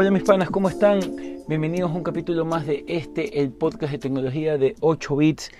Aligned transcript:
Hola 0.00 0.12
mis 0.12 0.22
panas, 0.22 0.48
¿cómo 0.48 0.68
están? 0.68 1.00
Bienvenidos 1.48 1.90
a 1.90 1.94
un 1.94 2.04
capítulo 2.04 2.44
más 2.44 2.64
de 2.68 2.84
este, 2.86 3.40
el 3.40 3.50
podcast 3.50 3.90
de 3.90 3.98
tecnología 3.98 4.56
de 4.56 4.76
8 4.78 5.16
bits. 5.16 5.50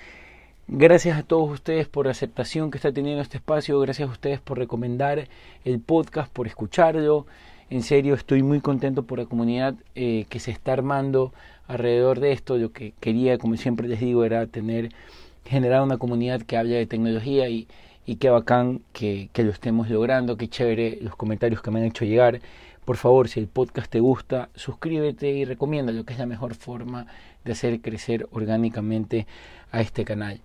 Gracias 0.69 1.19
a 1.19 1.25
todos 1.25 1.51
ustedes 1.51 1.89
por 1.89 2.07
la 2.07 2.13
aceptación 2.13 2.71
que 2.71 2.79
está 2.79 2.93
teniendo 2.93 3.21
este 3.21 3.39
espacio, 3.39 3.81
gracias 3.81 4.09
a 4.09 4.13
ustedes 4.13 4.39
por 4.39 4.57
recomendar 4.57 5.27
el 5.65 5.81
podcast, 5.81 6.33
por 6.33 6.47
escucharlo. 6.47 7.27
En 7.69 7.83
serio, 7.83 8.15
estoy 8.15 8.45
muy 8.45 8.61
contento 8.61 9.03
por 9.03 9.19
la 9.19 9.27
comunidad 9.27 9.75
eh, 9.97 10.25
que 10.29 10.39
se 10.39 10.53
está 10.53 10.73
armando 10.73 11.33
alrededor 11.67 12.21
de 12.21 12.31
esto. 12.31 12.59
Lo 12.59 12.71
que 12.71 12.95
quería, 13.01 13.39
como 13.39 13.57
siempre 13.57 13.89
les 13.89 13.99
digo, 13.99 14.23
era 14.25 14.47
tener, 14.47 14.91
generar 15.47 15.83
una 15.83 15.99
comunidad 15.99 16.43
que 16.43 16.57
hable 16.57 16.77
de 16.77 16.87
tecnología 16.87 17.49
y, 17.49 17.67
y 18.07 18.15
qué 18.17 18.31
bacán 18.31 18.83
que 18.93 19.31
lo 19.35 19.51
estemos 19.51 19.91
logrando, 19.91 20.37
qué 20.37 20.47
chévere 20.47 21.01
los 21.03 21.17
comentarios 21.17 21.61
que 21.61 21.73
me 21.73 21.81
han 21.81 21.87
hecho 21.87 22.05
llegar. 22.05 22.41
Por 22.89 22.97
favor, 22.97 23.29
si 23.29 23.39
el 23.39 23.49
podcast 23.49 23.91
te 23.93 24.01
gusta, 24.01 24.49
suscríbete 24.55 25.29
y 25.29 25.45
recomienda 25.45 25.93
lo 25.93 26.05
que 26.05 26.15
es 26.15 26.19
la 26.19 26.25
mejor 26.25 26.55
forma 26.55 27.07
de 27.45 27.53
hacer 27.53 27.83
crecer 27.83 28.27
orgánicamente 28.33 29.27
a 29.71 29.83
este 29.83 30.07
canal. 30.07 30.41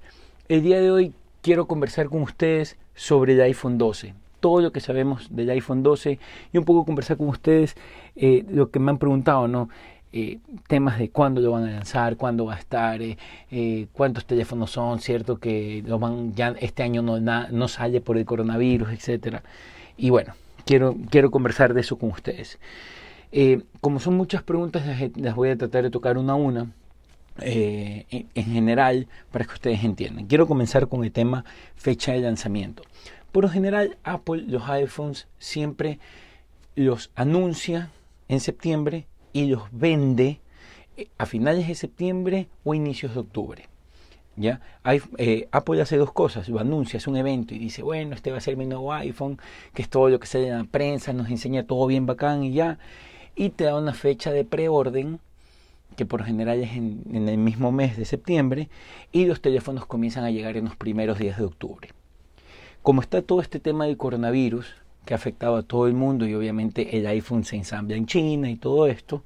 El 0.49 0.61
día 0.61 0.81
de 0.81 0.91
hoy 0.91 1.13
quiero 1.41 1.67
conversar 1.67 2.09
con 2.09 2.21
ustedes 2.21 2.75
sobre 2.95 3.31
el 3.31 3.41
iPhone 3.43 3.77
12, 3.77 4.13
todo 4.41 4.59
lo 4.59 4.73
que 4.73 4.81
sabemos 4.81 5.33
del 5.33 5.51
iPhone 5.51 5.83
12 5.83 6.19
y 6.51 6.57
un 6.57 6.65
poco 6.65 6.83
conversar 6.83 7.15
con 7.15 7.29
ustedes 7.29 7.77
eh, 8.17 8.43
lo 8.51 8.71
que 8.71 8.79
me 8.79 8.91
han 8.91 8.97
preguntado, 8.97 9.47
¿no? 9.47 9.69
Eh, 10.11 10.39
temas 10.67 10.99
de 10.99 11.11
cuándo 11.11 11.39
lo 11.39 11.51
van 11.51 11.63
a 11.63 11.71
lanzar, 11.71 12.17
cuándo 12.17 12.43
va 12.43 12.55
a 12.55 12.59
estar, 12.59 12.99
eh, 13.01 13.87
cuántos 13.93 14.25
teléfonos 14.25 14.69
son, 14.69 14.99
cierto 14.99 15.37
que 15.37 15.81
lo 15.87 15.97
van 15.97 16.35
ya 16.35 16.53
este 16.59 16.83
año 16.83 17.01
no, 17.01 17.21
no 17.21 17.67
sale 17.69 18.01
por 18.01 18.17
el 18.17 18.25
coronavirus, 18.25 18.89
etcétera. 18.89 19.43
Y 19.95 20.09
bueno, 20.09 20.33
quiero, 20.65 20.95
quiero 21.09 21.31
conversar 21.31 21.73
de 21.73 21.81
eso 21.81 21.97
con 21.97 22.09
ustedes. 22.11 22.59
Eh, 23.31 23.63
como 23.81 23.99
son 23.99 24.15
muchas 24.15 24.43
preguntas, 24.43 24.83
las, 25.15 25.35
voy 25.35 25.49
a 25.49 25.57
tratar 25.57 25.83
de 25.83 25.89
tocar 25.89 26.17
una 26.17 26.33
a 26.33 26.35
una. 26.35 26.71
Eh, 27.41 28.05
en, 28.11 28.29
en 28.35 28.45
general, 28.45 29.07
para 29.31 29.45
que 29.45 29.53
ustedes 29.53 29.83
entiendan. 29.83 30.27
Quiero 30.27 30.45
comenzar 30.45 30.87
con 30.87 31.03
el 31.03 31.11
tema 31.11 31.45
fecha 31.75 32.11
de 32.11 32.19
lanzamiento. 32.19 32.83
Por 33.31 33.45
lo 33.45 33.49
general, 33.49 33.97
Apple 34.03 34.43
los 34.45 34.69
iPhones 34.69 35.27
siempre 35.39 35.97
los 36.75 37.09
anuncia 37.15 37.89
en 38.27 38.39
septiembre 38.39 39.07
y 39.31 39.47
los 39.47 39.63
vende 39.71 40.41
a 41.17 41.25
finales 41.25 41.67
de 41.67 41.75
septiembre 41.75 42.47
o 42.63 42.73
inicios 42.75 43.13
de 43.15 43.21
octubre. 43.21 43.72
Eh, 44.37 45.47
Apple 45.51 45.81
hace 45.81 45.97
dos 45.97 46.11
cosas, 46.11 46.49
lo 46.49 46.59
anuncia, 46.59 46.97
es 46.97 47.07
un 47.07 47.17
evento 47.17 47.53
y 47.53 47.59
dice, 47.59 47.83
bueno, 47.83 48.15
este 48.15 48.31
va 48.31 48.37
a 48.37 48.41
ser 48.41 48.57
mi 48.57 48.65
nuevo 48.65 48.91
iPhone, 48.93 49.39
que 49.73 49.81
es 49.81 49.89
todo 49.89 50.09
lo 50.09 50.19
que 50.19 50.27
sale 50.27 50.47
en 50.47 50.57
la 50.57 50.63
prensa, 50.63 51.13
nos 51.13 51.29
enseña 51.29 51.65
todo 51.65 51.85
bien 51.87 52.05
bacán 52.05 52.43
y 52.43 52.53
ya, 52.53 52.79
y 53.35 53.49
te 53.49 53.65
da 53.65 53.77
una 53.77 53.93
fecha 53.93 54.31
de 54.31 54.43
preorden, 54.43 55.19
que 55.95 56.05
por 56.05 56.23
general 56.23 56.59
es 56.61 56.71
en, 56.71 57.03
en 57.13 57.29
el 57.29 57.37
mismo 57.37 57.71
mes 57.71 57.97
de 57.97 58.05
septiembre, 58.05 58.69
y 59.11 59.25
los 59.25 59.41
teléfonos 59.41 59.85
comienzan 59.85 60.23
a 60.23 60.31
llegar 60.31 60.57
en 60.57 60.65
los 60.65 60.75
primeros 60.75 61.19
días 61.19 61.37
de 61.37 61.45
octubre. 61.45 61.89
Como 62.81 63.01
está 63.01 63.21
todo 63.21 63.41
este 63.41 63.59
tema 63.59 63.85
del 63.85 63.97
coronavirus, 63.97 64.75
que 65.05 65.13
ha 65.13 65.17
afectado 65.17 65.57
a 65.57 65.63
todo 65.63 65.87
el 65.87 65.93
mundo 65.93 66.25
y 66.25 66.33
obviamente 66.33 66.97
el 66.97 67.05
iPhone 67.07 67.43
se 67.43 67.55
ensambla 67.55 67.95
en 67.95 68.05
China 68.05 68.49
y 68.49 68.55
todo 68.55 68.87
esto, 68.87 69.23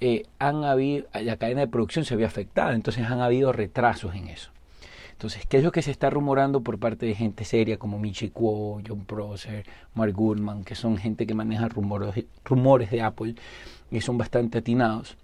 eh, 0.00 0.24
han 0.38 0.64
habido, 0.64 1.06
la 1.14 1.36
cadena 1.36 1.60
de 1.60 1.68
producción 1.68 2.04
se 2.04 2.14
había 2.14 2.26
afectado, 2.26 2.72
entonces 2.72 3.06
han 3.06 3.20
habido 3.20 3.52
retrasos 3.52 4.14
en 4.14 4.28
eso. 4.28 4.50
Entonces, 5.12 5.46
¿qué 5.46 5.56
es 5.56 5.64
lo 5.64 5.72
que 5.72 5.80
se 5.80 5.90
está 5.90 6.10
rumorando 6.10 6.60
por 6.60 6.78
parte 6.78 7.06
de 7.06 7.14
gente 7.14 7.46
seria 7.46 7.78
como 7.78 7.98
Michi 7.98 8.28
Kuo, 8.28 8.82
John 8.86 9.06
Prosser, 9.06 9.64
Mark 9.94 10.12
Gurman, 10.12 10.62
que 10.62 10.74
son 10.74 10.98
gente 10.98 11.26
que 11.26 11.32
maneja 11.32 11.68
rumores, 11.68 12.26
rumores 12.44 12.90
de 12.90 13.00
Apple 13.00 13.34
y 13.90 14.00
son 14.02 14.18
bastante 14.18 14.58
atinados? 14.58 15.16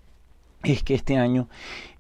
Es 0.63 0.83
que 0.83 0.95
este 0.95 1.19
año 1.19 1.49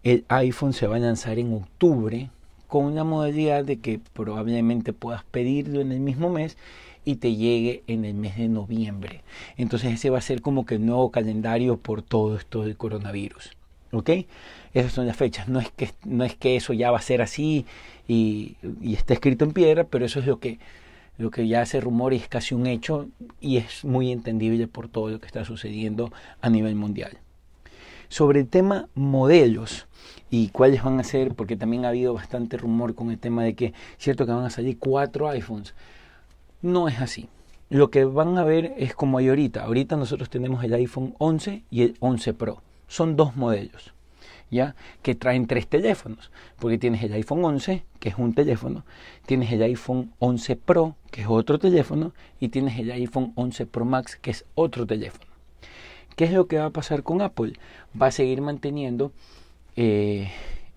el 0.05 0.25
iPhone 0.29 0.73
se 0.73 0.87
va 0.87 0.97
a 0.97 1.01
lanzar 1.01 1.39
en 1.39 1.53
octubre 1.53 2.31
con 2.67 2.87
una 2.87 3.05
modalidad 3.05 3.63
de 3.63 3.81
que 3.81 4.01
probablemente 4.15 4.95
puedas 4.95 5.25
pedirlo 5.25 5.83
en 5.83 5.93
el 5.93 6.01
mismo 6.01 6.31
mes 6.31 6.57
y 7.05 7.17
te 7.17 7.35
llegue 7.35 7.83
en 7.87 8.05
el 8.05 8.15
mes 8.15 8.37
de 8.37 8.49
noviembre. 8.49 9.23
Entonces 9.57 9.95
ese 9.95 10.11
va 10.11 10.19
a 10.19 10.23
ser 10.23 10.41
como 10.41 10.67
que 10.67 10.77
el 10.77 10.87
nuevo 10.87 11.11
calendario 11.11 11.77
por 11.77 12.03
todo 12.03 12.37
esto 12.37 12.63
del 12.63 12.77
coronavirus. 12.77 13.57
¿Ok? 13.93 14.11
Esas 14.73 14.93
son 14.93 15.07
las 15.07 15.17
fechas. 15.17 15.49
No 15.49 15.61
es 15.61 15.71
que, 15.71 15.91
no 16.05 16.25
es 16.25 16.35
que 16.35 16.57
eso 16.57 16.73
ya 16.73 16.91
va 16.91 16.99
a 16.99 17.03
ser 17.03 17.21
así 17.21 17.67
y, 18.09 18.57
y 18.81 18.95
está 18.95 19.15
escrito 19.15 19.45
en 19.45 19.53
piedra, 19.53 19.85
pero 19.85 20.07
eso 20.07 20.21
es 20.21 20.27
lo 20.27 20.39
que, 20.39 20.59
lo 21.19 21.31
que 21.31 21.47
ya 21.47 21.63
hace 21.63 21.81
rumor 21.81 22.13
y 22.13 22.17
es 22.17 22.29
casi 22.29 22.55
un 22.55 22.67
hecho 22.67 23.09
y 23.41 23.59
es 23.59 23.85
muy 23.85 24.11
entendible 24.11 24.67
por 24.67 24.89
todo 24.89 25.09
lo 25.11 25.21
que 25.21 25.27
está 25.27 25.45
sucediendo 25.45 26.13
a 26.41 26.49
nivel 26.49 26.75
mundial. 26.75 27.19
Sobre 28.09 28.41
el 28.41 28.49
tema 28.49 28.89
modelos 28.95 29.87
y 30.31 30.49
cuáles 30.49 30.83
van 30.83 30.99
a 30.99 31.05
ser, 31.05 31.35
porque 31.35 31.57
también 31.57 31.85
ha 31.85 31.89
habido 31.89 32.15
bastante 32.15 32.57
rumor 32.57 32.95
con 32.95 33.11
el 33.11 33.19
tema 33.19 33.45
de 33.45 33.55
que, 33.55 33.73
cierto 33.99 34.27
que 34.27 34.33
van 34.33 34.45
a 34.45 34.51
salir 34.51 34.79
cuatro 34.79 35.29
iPhones. 35.29 35.75
No 36.63 36.87
es 36.87 37.01
así. 37.01 37.29
Lo 37.71 37.91
que 37.91 38.05
van 38.05 38.39
a 38.39 38.45
ver 38.45 38.75
es 38.77 38.95
como 38.95 39.19
hay 39.19 39.29
ahorita. 39.29 39.65
Ahorita 39.65 39.97
nosotros 39.97 40.31
tenemos 40.31 40.63
el 40.63 40.73
iPhone 40.75 41.17
11 41.19 41.65
y 41.73 41.83
el 41.83 41.97
11 41.99 42.35
Pro. 42.35 42.63
Son 42.87 43.17
dos 43.17 43.35
modelos, 43.35 43.95
¿ya? 44.49 44.77
Que 45.03 45.17
traen 45.17 45.49
tres 45.49 45.67
teléfonos. 45.67 46.31
Porque 46.61 46.79
tienes 46.79 47.03
el 47.03 47.15
iPhone 47.15 47.45
11, 47.45 47.85
que 47.99 48.11
es 48.11 48.15
un 48.17 48.33
teléfono. 48.33 48.85
Tienes 49.27 49.51
el 49.51 49.63
iPhone 49.63 50.13
11 50.21 50.55
Pro, 50.55 50.95
que 51.11 51.23
es 51.23 51.27
otro 51.29 51.59
teléfono. 51.59 52.13
Y 52.39 52.51
tienes 52.51 52.79
el 52.79 52.93
iPhone 52.93 53.33
11 53.35 53.67
Pro 53.67 53.85
Max, 53.85 54.17
que 54.23 54.31
es 54.31 54.45
otro 54.55 54.87
teléfono. 54.87 55.33
¿Qué 56.15 56.27
es 56.27 56.33
lo 56.33 56.47
que 56.47 56.59
va 56.59 56.67
a 56.67 56.71
pasar 56.71 57.03
con 57.03 57.23
Apple? 57.23 57.55
Va 58.01 58.07
a 58.07 58.13
seguir 58.13 58.41
manteniendo 58.41 59.11
eh, 59.75 60.31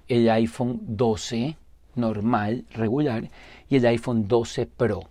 el 0.08 0.28
iPhone 0.32 0.80
12 0.82 1.58
normal, 1.94 2.66
regular, 2.72 3.30
y 3.70 3.76
el 3.76 3.86
iPhone 3.86 4.28
12 4.28 4.66
Pro 4.66 5.10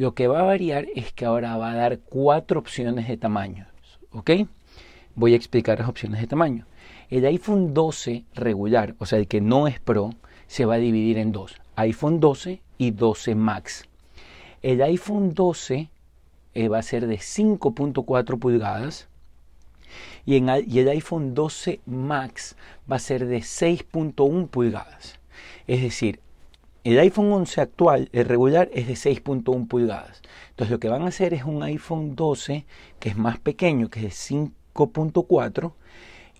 lo 0.00 0.14
que 0.14 0.28
va 0.28 0.40
a 0.40 0.44
variar 0.44 0.86
es 0.94 1.12
que 1.12 1.26
ahora 1.26 1.58
va 1.58 1.72
a 1.72 1.74
dar 1.74 1.98
cuatro 1.98 2.58
opciones 2.58 3.06
de 3.06 3.18
tamaño. 3.18 3.66
¿Ok? 4.12 4.30
Voy 5.14 5.34
a 5.34 5.36
explicar 5.36 5.78
las 5.78 5.90
opciones 5.90 6.22
de 6.22 6.26
tamaño. 6.26 6.64
El 7.10 7.26
iPhone 7.26 7.74
12 7.74 8.24
regular, 8.32 8.94
o 8.98 9.04
sea, 9.04 9.18
el 9.18 9.28
que 9.28 9.42
no 9.42 9.68
es 9.68 9.78
Pro, 9.78 10.14
se 10.46 10.64
va 10.64 10.76
a 10.76 10.78
dividir 10.78 11.18
en 11.18 11.32
dos. 11.32 11.60
iPhone 11.76 12.18
12 12.18 12.62
y 12.78 12.92
12 12.92 13.34
Max. 13.34 13.84
El 14.62 14.80
iPhone 14.80 15.34
12 15.34 15.90
eh, 16.54 16.68
va 16.68 16.78
a 16.78 16.82
ser 16.82 17.06
de 17.06 17.18
5.4 17.18 18.38
pulgadas 18.38 19.06
y, 20.24 20.36
y 20.36 20.78
el 20.78 20.88
iPhone 20.88 21.34
12 21.34 21.80
Max 21.84 22.56
va 22.90 22.96
a 22.96 23.00
ser 23.00 23.26
de 23.26 23.40
6.1 23.40 24.48
pulgadas. 24.48 25.20
Es 25.66 25.82
decir, 25.82 26.20
el 26.82 26.98
iPhone 26.98 27.32
11 27.32 27.60
actual, 27.60 28.08
el 28.12 28.24
regular, 28.24 28.70
es 28.72 28.86
de 28.86 28.94
6.1 28.94 29.68
pulgadas. 29.68 30.22
Entonces 30.50 30.70
lo 30.70 30.80
que 30.80 30.88
van 30.88 31.02
a 31.02 31.08
hacer 31.08 31.34
es 31.34 31.44
un 31.44 31.62
iPhone 31.62 32.16
12 32.16 32.64
que 32.98 33.08
es 33.10 33.16
más 33.16 33.38
pequeño, 33.38 33.88
que 33.90 34.06
es 34.06 34.28
de 34.28 34.36
5.4, 34.74 35.72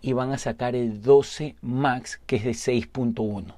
y 0.03 0.13
van 0.15 0.33
a 0.33 0.39
sacar 0.39 0.75
el 0.75 1.03
12 1.03 1.57
Max 1.61 2.21
que 2.27 2.37
es 2.37 2.45
de 2.45 2.53
6.1. 2.53 3.55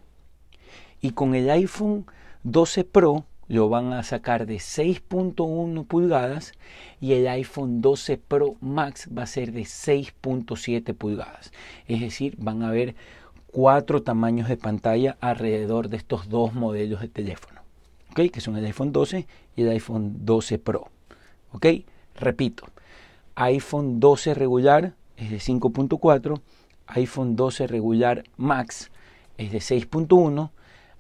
Y 1.00 1.10
con 1.10 1.34
el 1.34 1.50
iPhone 1.50 2.06
12 2.42 2.84
Pro 2.84 3.26
lo 3.48 3.68
van 3.68 3.92
a 3.92 4.02
sacar 4.02 4.46
de 4.46 4.56
6.1 4.56 5.86
pulgadas 5.86 6.52
y 7.00 7.12
el 7.12 7.28
iPhone 7.28 7.80
12 7.80 8.16
Pro 8.16 8.56
Max 8.60 9.08
va 9.16 9.24
a 9.24 9.26
ser 9.26 9.52
de 9.52 9.62
6.7 9.62 10.94
pulgadas. 10.94 11.52
Es 11.86 12.00
decir, 12.00 12.34
van 12.38 12.62
a 12.62 12.70
ver 12.70 12.94
cuatro 13.52 14.02
tamaños 14.02 14.48
de 14.48 14.56
pantalla 14.56 15.16
alrededor 15.20 15.88
de 15.88 15.98
estos 15.98 16.28
dos 16.28 16.54
modelos 16.54 17.00
de 17.00 17.08
teléfono. 17.08 17.60
Que 18.14 18.40
son 18.40 18.56
el 18.56 18.64
iPhone 18.64 18.92
12 18.92 19.26
y 19.56 19.62
el 19.62 19.70
iPhone 19.70 20.24
12 20.24 20.58
Pro, 20.58 20.88
¿ok? 21.52 21.66
Repito, 22.14 22.66
iPhone 23.36 24.00
12 24.00 24.34
regular 24.34 24.94
es 25.16 25.30
de 25.30 25.38
5.4, 25.38 26.40
iPhone 26.88 27.36
12 27.36 27.66
regular 27.68 28.24
Max 28.36 28.90
es 29.38 29.52
de 29.52 29.58
6.1, 29.58 30.50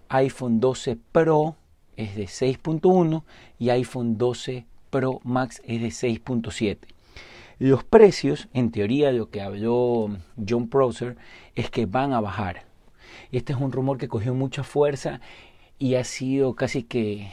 iPhone 0.08 0.60
12 0.60 0.98
Pro 1.12 1.56
es 1.96 2.16
de 2.16 2.24
6.1 2.24 3.24
y 3.58 3.70
iPhone 3.70 4.16
12 4.16 4.66
Pro 4.90 5.20
Max 5.24 5.60
es 5.66 5.80
de 5.82 5.88
6.7. 5.88 6.78
Los 7.62 7.84
precios, 7.84 8.48
en 8.54 8.72
teoría, 8.72 9.12
lo 9.12 9.30
que 9.30 9.40
habló 9.40 10.10
John 10.48 10.66
Prosser, 10.66 11.16
es 11.54 11.70
que 11.70 11.86
van 11.86 12.12
a 12.12 12.20
bajar. 12.20 12.64
Este 13.30 13.52
es 13.52 13.60
un 13.60 13.70
rumor 13.70 13.98
que 13.98 14.08
cogió 14.08 14.34
mucha 14.34 14.64
fuerza 14.64 15.20
y 15.78 15.94
ha 15.94 16.02
sido 16.02 16.56
casi 16.56 16.82
que 16.82 17.30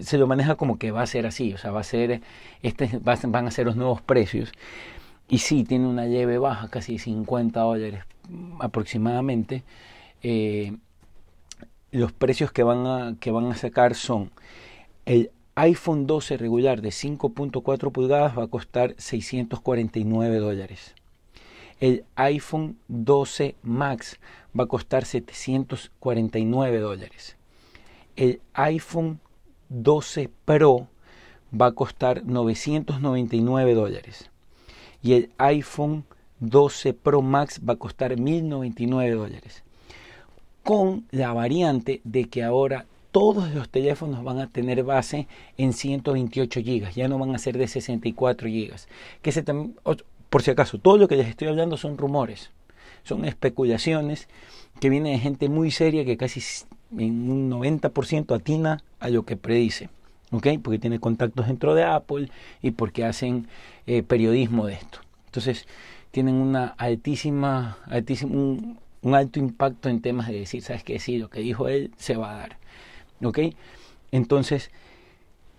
se 0.00 0.18
lo 0.18 0.26
maneja 0.26 0.56
como 0.56 0.76
que 0.76 0.90
va 0.90 1.02
a 1.02 1.06
ser 1.06 1.24
así, 1.24 1.54
o 1.54 1.56
sea, 1.56 1.70
va 1.70 1.82
a 1.82 1.84
ser, 1.84 2.20
este, 2.62 2.98
van 3.00 3.46
a 3.46 3.52
ser 3.52 3.66
los 3.66 3.76
nuevos 3.76 4.02
precios. 4.02 4.50
Y 5.28 5.38
sí, 5.38 5.62
tiene 5.62 5.86
una 5.86 6.04
leve 6.04 6.38
baja, 6.38 6.66
casi 6.66 6.98
50 6.98 7.60
dólares 7.60 8.02
aproximadamente. 8.58 9.62
Eh, 10.24 10.76
los 11.92 12.10
precios 12.10 12.50
que 12.50 12.64
van, 12.64 12.88
a, 12.88 13.16
que 13.20 13.30
van 13.30 13.46
a 13.46 13.54
sacar 13.54 13.94
son 13.94 14.32
el 15.06 15.30
iPhone 15.54 16.06
12 16.06 16.36
regular 16.36 16.80
de 16.80 16.90
5.4 16.90 17.92
pulgadas 17.92 18.38
va 18.38 18.44
a 18.44 18.48
costar 18.48 18.94
649 18.98 20.36
dólares. 20.38 20.94
El 21.80 22.04
iPhone 22.16 22.76
12 22.88 23.56
Max 23.62 24.20
va 24.58 24.64
a 24.64 24.66
costar 24.66 25.04
749 25.04 26.78
dólares. 26.78 27.36
El 28.16 28.40
iPhone 28.52 29.20
12 29.70 30.30
Pro 30.44 30.88
va 31.58 31.66
a 31.66 31.72
costar 31.72 32.24
999 32.24 33.74
dólares. 33.74 34.30
Y 35.02 35.14
el 35.14 35.30
iPhone 35.38 36.04
12 36.40 36.92
Pro 36.92 37.22
Max 37.22 37.60
va 37.66 37.74
a 37.74 37.76
costar 37.76 38.18
1099 38.18 39.14
dólares. 39.14 39.62
Con 40.62 41.06
la 41.10 41.32
variante 41.32 42.00
de 42.04 42.26
que 42.26 42.42
ahora 42.42 42.86
todos 43.12 43.52
los 43.54 43.68
teléfonos 43.68 44.22
van 44.24 44.38
a 44.38 44.48
tener 44.48 44.82
base 44.84 45.26
en 45.56 45.72
128 45.72 46.60
GB, 46.60 46.92
ya 46.92 47.08
no 47.08 47.18
van 47.18 47.34
a 47.34 47.38
ser 47.38 47.58
de 47.58 47.68
64 47.68 48.48
GB. 48.48 48.74
Que 49.22 49.32
se 49.32 49.44
por 50.30 50.42
si 50.42 50.50
acaso, 50.50 50.78
todo 50.78 50.96
lo 50.96 51.08
que 51.08 51.16
les 51.16 51.28
estoy 51.28 51.48
hablando 51.48 51.76
son 51.76 51.98
rumores, 51.98 52.50
son 53.02 53.24
especulaciones 53.24 54.28
que 54.80 54.90
vienen 54.90 55.14
de 55.14 55.18
gente 55.18 55.48
muy 55.48 55.70
seria 55.70 56.04
que 56.04 56.16
casi 56.16 56.40
en 56.96 57.30
un 57.30 57.50
90% 57.50 58.34
atina 58.34 58.82
a 59.00 59.08
lo 59.08 59.24
que 59.24 59.36
predice. 59.36 59.88
¿ok? 60.30 60.46
Porque 60.62 60.78
tiene 60.78 61.00
contactos 61.00 61.46
dentro 61.46 61.74
de 61.74 61.84
Apple 61.84 62.30
y 62.62 62.72
porque 62.72 63.04
hacen 63.04 63.48
eh, 63.86 64.02
periodismo 64.02 64.66
de 64.66 64.74
esto. 64.74 65.00
Entonces, 65.26 65.66
tienen 66.10 66.34
una 66.34 66.66
altísima, 66.66 67.78
altísimo, 67.86 68.78
un, 69.02 69.14
alto 69.14 69.38
impacto 69.38 69.88
en 69.88 70.00
temas 70.00 70.28
de 70.28 70.40
decir, 70.40 70.62
¿sabes 70.62 70.84
qué? 70.84 70.98
Sí, 70.98 71.18
lo 71.18 71.30
que 71.30 71.40
dijo 71.40 71.68
él 71.68 71.92
se 71.96 72.16
va 72.16 72.32
a 72.32 72.36
dar. 72.36 72.59
¿Ok? 73.22 73.38
Entonces, 74.12 74.70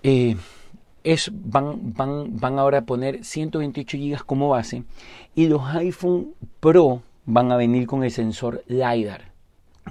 eh, 0.03 0.35
es, 1.03 1.31
van, 1.33 1.93
van, 1.93 2.37
van 2.39 2.59
ahora 2.59 2.79
a 2.79 2.85
poner 2.85 3.23
128 3.23 3.97
GB 3.97 4.25
como 4.25 4.49
base 4.49 4.83
y 5.35 5.47
los 5.47 5.63
iPhone 5.75 6.33
Pro 6.59 7.01
van 7.25 7.51
a 7.51 7.57
venir 7.57 7.87
con 7.87 8.03
el 8.03 8.11
sensor 8.11 8.63
LiDAR. 8.67 9.31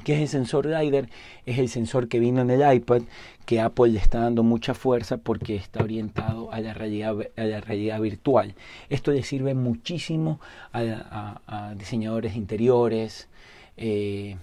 ¿Qué 0.05 0.15
es 0.15 0.21
el 0.21 0.29
sensor 0.29 0.67
LiDAR? 0.67 1.09
Es 1.47 1.59
el 1.59 1.69
sensor 1.69 2.09
que 2.09 2.21
vino 2.21 2.41
en 2.43 2.51
el 2.51 2.75
iPad 2.75 3.03
que 3.45 3.61
Apple 3.61 3.89
le 3.89 3.99
está 3.99 4.21
dando 4.21 4.43
mucha 4.43 4.75
fuerza 4.75 5.17
porque 5.19 5.57
está 5.57 5.83
orientado 5.83 6.53
a 6.53 6.61
la 6.61 6.73
realidad, 6.75 7.17
a 7.37 7.43
la 7.43 7.61
realidad 7.61 8.01
virtual. 8.01 8.55
Esto 8.89 9.11
le 9.11 9.25
sirve 9.25 9.55
muchísimo 9.55 10.41
a, 10.73 11.75
diseñadores 11.77 12.37
interiores, 12.37 13.29
eh, 13.77 14.37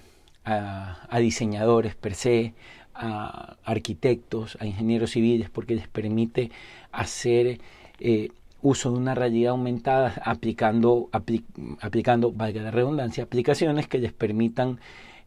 a, 0.43 1.17
diseñadores 1.19 1.95
per 1.95 2.15
se, 2.15 2.53
a 2.97 3.57
arquitectos, 3.63 4.57
a 4.59 4.65
ingenieros 4.65 5.11
civiles, 5.11 5.49
porque 5.49 5.75
les 5.75 5.87
permite 5.87 6.51
hacer 6.91 7.59
eh, 7.99 8.29
uso 8.61 8.91
de 8.91 8.97
una 8.97 9.15
realidad 9.15 9.51
aumentada 9.51 10.21
aplicando, 10.25 11.09
aplicando, 11.11 12.31
valga 12.31 12.61
la 12.61 12.71
redundancia, 12.71 13.23
aplicaciones 13.23 13.87
que 13.87 13.99
les 13.99 14.13
permitan 14.13 14.79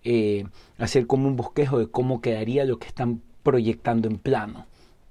eh, 0.02 0.44
hacer 0.78 1.06
como 1.06 1.28
un 1.28 1.36
bosquejo 1.36 1.78
de 1.78 1.88
cómo 1.88 2.20
quedaría 2.20 2.64
lo 2.64 2.78
que 2.78 2.88
están 2.88 3.22
proyectando 3.42 4.08
en 4.08 4.18
plano. 4.18 4.66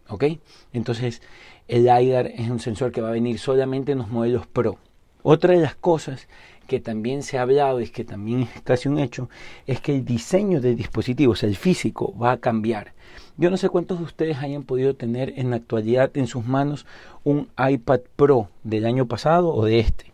¿Ok? 0.07 0.25
Entonces, 0.73 1.21
el 1.67 1.83
LiDAR 1.83 2.27
es 2.27 2.49
un 2.49 2.59
sensor 2.59 2.91
que 2.91 3.01
va 3.01 3.09
a 3.09 3.11
venir 3.11 3.37
solamente 3.37 3.91
en 3.91 3.99
los 3.99 4.09
modelos 4.09 4.47
Pro. 4.47 4.79
Otra 5.21 5.53
de 5.53 5.61
las 5.61 5.75
cosas 5.75 6.27
que 6.69 6.79
también 6.79 7.23
se 7.23 7.37
ha 7.37 7.41
hablado 7.41 7.81
y 7.81 7.89
que 7.89 8.05
también 8.05 8.43
es 8.43 8.61
casi 8.61 8.87
un 8.87 8.99
hecho, 8.99 9.29
es 9.67 9.81
que 9.81 9.93
el 9.95 10.05
diseño 10.05 10.61
del 10.61 10.77
dispositivo, 10.77 11.33
o 11.33 11.35
sea, 11.35 11.49
el 11.49 11.57
físico, 11.57 12.17
va 12.17 12.31
a 12.31 12.37
cambiar. 12.37 12.93
Yo 13.35 13.49
no 13.49 13.57
sé 13.57 13.67
cuántos 13.67 13.99
de 13.99 14.05
ustedes 14.05 14.37
hayan 14.37 14.63
podido 14.63 14.95
tener 14.95 15.33
en 15.37 15.49
la 15.49 15.57
actualidad 15.57 16.15
en 16.15 16.27
sus 16.27 16.45
manos 16.45 16.85
un 17.25 17.49
iPad 17.57 17.99
Pro 18.15 18.49
del 18.63 18.85
año 18.85 19.05
pasado 19.07 19.53
o 19.53 19.65
de 19.65 19.79
este 19.79 20.13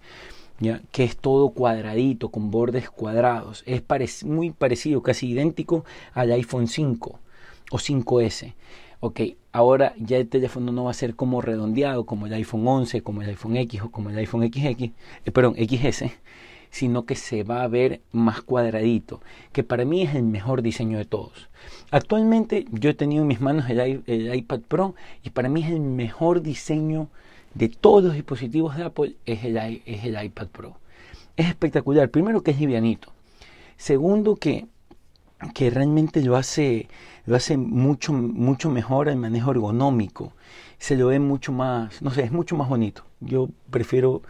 que 0.91 1.03
es 1.03 1.17
todo 1.17 1.49
cuadradito, 1.49 2.29
con 2.29 2.49
bordes 2.49 2.89
cuadrados. 2.89 3.63
Es 3.65 4.23
muy 4.23 4.51
parecido, 4.51 5.03
casi 5.03 5.29
idéntico 5.31 5.83
al 6.13 6.31
iPhone 6.31 6.67
5 6.67 7.19
o 7.71 7.77
5S. 7.77 8.53
Ok, 9.01 9.21
ahora 9.51 9.93
ya 9.97 10.17
el 10.17 10.27
teléfono 10.27 10.71
no 10.71 10.85
va 10.85 10.91
a 10.91 10.93
ser 10.95 11.15
como 11.15 11.41
redondeado, 11.41 12.05
como 12.05 12.25
el 12.25 12.33
iPhone 12.33 12.67
11, 12.67 13.01
como 13.01 13.21
el 13.21 13.29
iPhone 13.29 13.57
X 13.57 13.81
o 13.83 13.91
como 13.91 14.09
el 14.09 14.17
iPhone 14.17 14.47
XX, 14.47 14.65
eh, 14.65 14.91
perdón, 15.31 15.55
XS, 15.55 16.05
sino 16.75 17.06
que 17.06 17.16
se 17.16 17.44
va 17.44 17.63
a 17.63 17.69
ver 17.69 18.01
más 18.12 18.42
cuadradito, 18.42 19.22
que 19.54 19.63
para 19.63 19.86
mí 19.86 20.01
es 20.01 20.13
el 20.13 20.24
mejor 20.24 20.62
diseño 20.62 20.98
de 20.98 21.06
todos. 21.06 21.48
Actualmente 21.89 22.66
yo 22.69 22.89
he 22.89 22.94
tenido 22.94 23.22
en 23.22 23.30
mis 23.30 23.39
manos 23.39 23.69
el, 23.69 24.36
iPad 24.36 24.60
Pro 24.60 24.94
y 25.24 25.30
para 25.30 25.48
mí 25.48 25.63
es 25.63 25.69
el 25.69 25.80
mejor 25.80 26.42
diseño 26.42 27.07
de 27.54 27.69
todos 27.69 28.04
los 28.04 28.13
dispositivos 28.16 28.75
de 28.75 28.83
Apple 28.83 29.16
es 29.25 29.45
el, 29.45 29.56
es 29.86 30.04
el 30.04 30.22
iPad 30.22 30.48
Pro. 30.48 30.77
Es 31.38 31.48
espectacular. 31.48 32.10
Primero 32.10 32.44
que 32.44 32.51
es 32.51 32.60
livianito. 32.60 33.13
Segundo 33.77 34.36
que, 34.36 34.68
que 35.54 35.69
realmente 35.69 36.22
lo 36.24 36.36
hace, 36.36 36.89
lo 37.25 37.38
hace 37.38 37.56
mucho, 37.56 38.12
mucho 38.12 38.69
mejor 38.69 39.07
el 39.07 39.16
manejo 39.16 39.51
ergonómico. 39.51 40.33
Se 40.77 40.98
lo 40.98 41.07
ve 41.07 41.19
mucho 41.19 41.54
más, 41.54 42.01
no 42.01 42.12
sé, 42.12 42.24
es 42.24 42.33
mucho 42.33 42.57
más 42.57 42.68
bonito. 42.68 43.06
Yo 43.22 43.48
prefiero 43.69 44.24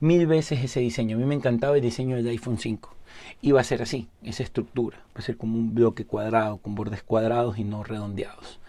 mil 0.00 0.26
veces 0.26 0.62
ese 0.62 0.80
diseño. 0.80 1.16
A 1.16 1.20
mí 1.20 1.26
me 1.26 1.34
encantaba 1.34 1.76
el 1.76 1.82
diseño 1.82 2.16
del 2.16 2.28
iPhone 2.28 2.58
5. 2.58 2.94
Y 3.42 3.52
va 3.52 3.60
a 3.60 3.64
ser 3.64 3.82
así, 3.82 4.08
esa 4.22 4.42
estructura. 4.42 4.98
Va 5.16 5.20
a 5.20 5.22
ser 5.22 5.36
como 5.36 5.58
un 5.58 5.74
bloque 5.74 6.04
cuadrado, 6.04 6.58
con 6.58 6.74
bordes 6.74 7.02
cuadrados 7.02 7.58
y 7.58 7.64
no 7.64 7.82
redondeados. 7.82 8.60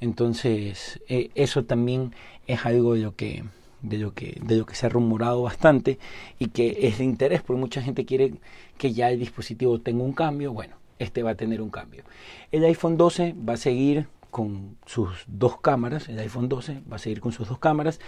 Entonces, 0.00 1.00
eh, 1.08 1.30
eso 1.34 1.64
también 1.64 2.14
es 2.46 2.64
algo 2.64 2.94
de 2.94 3.00
lo 3.00 3.14
que 3.14 3.44
de 3.82 3.96
lo 3.96 4.12
que 4.12 4.38
de 4.44 4.56
lo 4.56 4.66
que 4.66 4.74
se 4.74 4.86
ha 4.86 4.88
rumorado 4.90 5.42
bastante 5.42 5.98
y 6.38 6.48
que 6.48 6.76
es 6.82 6.98
de 6.98 7.04
interés 7.04 7.42
porque 7.42 7.60
mucha 7.60 7.80
gente 7.80 8.04
quiere 8.04 8.34
que 8.76 8.92
ya 8.92 9.10
el 9.10 9.18
dispositivo 9.18 9.80
tenga 9.80 10.04
un 10.04 10.12
cambio 10.12 10.52
bueno 10.52 10.76
este 10.98 11.22
va 11.22 11.30
a 11.30 11.34
tener 11.34 11.62
un 11.62 11.70
cambio 11.70 12.04
el 12.52 12.62
iPhone 12.64 12.98
12 12.98 13.34
va 13.48 13.54
a 13.54 13.56
seguir 13.56 14.06
con 14.30 14.76
sus 14.84 15.24
dos 15.26 15.60
cámaras 15.60 16.10
el 16.10 16.18
iPhone 16.18 16.50
12 16.50 16.82
va 16.92 16.96
a 16.96 16.98
seguir 16.98 17.20
con 17.20 17.32
sus 17.32 17.48
dos 17.48 17.58
cámaras 17.58 18.00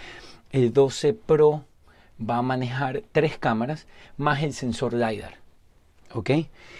el 0.51 0.73
12 0.73 1.15
Pro 1.15 1.65
va 2.19 2.37
a 2.37 2.41
manejar 2.41 3.03
tres 3.11 3.37
cámaras 3.37 3.87
más 4.17 4.43
el 4.43 4.53
sensor 4.53 4.93
lidar 4.93 5.35
¿ok? 6.13 6.31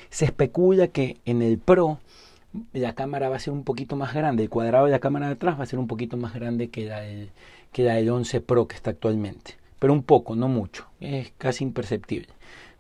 se 0.10 0.26
especula 0.26 0.88
que 0.88 1.18
en 1.26 1.42
el 1.42 1.58
Pro 1.58 2.00
la 2.72 2.94
cámara 2.94 3.30
va 3.30 3.38
a 3.38 3.40
ser 3.40 3.54
un 3.54 3.64
poquito 3.64 3.96
más 3.96 4.14
grande, 4.14 4.44
el 4.44 4.50
cuadrado 4.50 4.86
de 4.86 4.92
la 4.92 5.00
cámara 5.00 5.28
de 5.28 5.34
atrás 5.34 5.58
va 5.60 5.64
a 5.64 5.68
ser 5.68 5.80
un 5.80 5.88
poquito 5.88 6.18
más 6.18 6.34
grande 6.34 6.70
que 6.70 6.86
la 6.86 7.02
del, 7.02 7.32
que 7.72 7.84
la 7.84 7.96
del 7.96 8.10
11 8.10 8.42
Pro 8.42 8.68
que 8.68 8.76
está 8.76 8.92
actualmente. 8.92 9.58
Pero 9.80 9.92
un 9.92 10.04
poco, 10.04 10.36
no 10.36 10.48
mucho, 10.48 10.88
es 11.00 11.34
casi 11.38 11.64
imperceptible, 11.64 12.30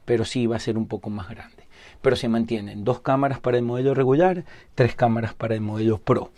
pero 0.05 0.23
sí 0.25 0.45
va 0.47 0.55
a 0.55 0.59
ser 0.59 0.77
un 0.77 0.87
poco 0.87 1.09
más 1.09 1.27
grande. 1.27 1.63
Pero 2.01 2.15
se 2.15 2.29
mantienen 2.29 2.83
dos 2.83 3.01
cámaras 3.01 3.39
para 3.39 3.57
el 3.57 3.63
modelo 3.63 3.93
regular, 3.93 4.45
tres 4.75 4.95
cámaras 4.95 5.33
para 5.33 5.55
el 5.55 5.61
modelo 5.61 5.97
Pro, 5.97 6.31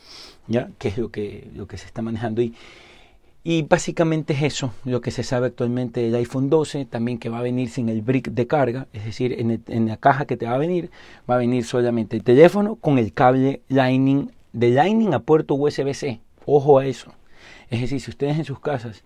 ¿ya? 0.48 0.70
que 0.80 0.88
es 0.88 0.98
lo 0.98 1.12
que, 1.12 1.50
lo 1.54 1.68
que 1.68 1.78
se 1.78 1.86
está 1.86 2.02
manejando. 2.02 2.42
Y, 2.42 2.56
y 3.48 3.62
básicamente 3.62 4.34
es 4.34 4.42
eso 4.42 4.74
lo 4.86 5.02
que 5.02 5.12
se 5.12 5.22
sabe 5.22 5.46
actualmente 5.46 6.02
del 6.02 6.16
iPhone 6.16 6.50
12, 6.50 6.86
también 6.86 7.20
que 7.20 7.30
va 7.30 7.38
a 7.38 7.44
venir 7.44 7.70
sin 7.70 7.90
el 7.90 8.02
brick 8.02 8.32
de 8.32 8.48
carga, 8.48 8.88
es 8.92 9.06
decir, 9.06 9.36
en, 9.68 9.88
la 9.88 9.98
caja 9.98 10.26
que 10.26 10.36
te 10.36 10.48
va 10.48 10.56
a 10.56 10.58
venir, 10.58 10.90
va 11.30 11.36
a 11.36 11.38
venir 11.38 11.64
solamente 11.64 12.18
el 12.18 12.24
teléfono 12.24 12.76
con 12.76 12.98
el 12.98 13.14
cable 13.14 13.62
Lightning, 13.70 14.32
de 14.52 14.72
Lightning 14.72 15.14
a 15.14 15.20
puerto 15.20 15.54
USB-C. 15.54 16.20
Ojo 16.48 16.80
a 16.80 16.88
eso. 16.88 17.14
Es 17.70 17.82
decir, 17.82 18.02
si 18.02 18.10
ustedes 18.10 18.36
en 18.36 18.46
sus 18.46 18.60
casas 18.60 19.04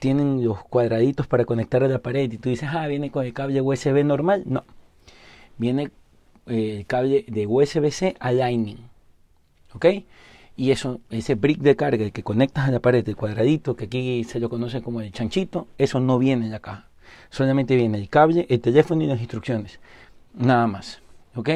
tienen 0.00 0.44
los 0.44 0.64
cuadraditos 0.64 1.28
para 1.28 1.44
conectar 1.44 1.84
a 1.84 1.88
la 1.88 2.00
pared 2.00 2.32
y 2.32 2.36
tú 2.36 2.48
dices, 2.48 2.68
ah, 2.72 2.88
viene 2.88 3.12
con 3.12 3.24
el 3.24 3.32
cable 3.32 3.60
USB 3.60 4.04
normal, 4.04 4.42
no. 4.44 4.64
Viene 5.56 5.92
eh, 6.48 6.78
el 6.78 6.86
cable 6.86 7.24
de 7.28 7.46
USB-C 7.46 8.16
a 8.18 8.32
Lightning. 8.32 8.78
¿Ok? 9.72 9.86
Y 10.58 10.72
eso, 10.72 11.00
ese 11.10 11.36
brick 11.36 11.60
de 11.60 11.76
carga 11.76 12.10
que 12.10 12.24
conectas 12.24 12.66
a 12.68 12.72
la 12.72 12.80
pared, 12.80 13.08
el 13.08 13.14
cuadradito, 13.14 13.76
que 13.76 13.84
aquí 13.84 14.24
se 14.24 14.40
lo 14.40 14.50
conoce 14.50 14.82
como 14.82 15.00
el 15.00 15.12
chanchito, 15.12 15.68
eso 15.78 16.00
no 16.00 16.18
viene 16.18 16.46
en 16.46 16.50
la 16.50 16.58
caja. 16.58 16.88
Solamente 17.30 17.76
viene 17.76 17.96
el 17.96 18.08
cable, 18.08 18.44
el 18.50 18.60
teléfono 18.60 19.04
y 19.04 19.06
las 19.06 19.20
instrucciones. 19.20 19.78
Nada 20.34 20.66
más. 20.66 21.00
¿Ok? 21.36 21.50